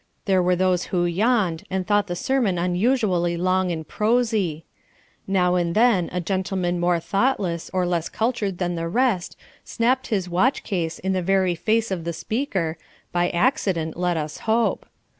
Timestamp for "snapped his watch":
9.63-10.63